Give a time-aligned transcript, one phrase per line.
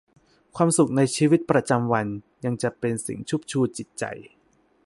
[0.55, 2.07] ความสุขในชีวิตประจำวัน
[2.45, 4.03] ยังจะเป็นสิ่งชุบชูจิตใจ